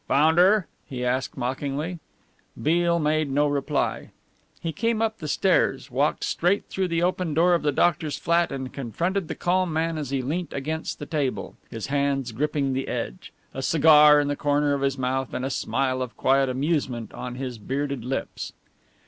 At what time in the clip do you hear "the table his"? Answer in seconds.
10.97-11.85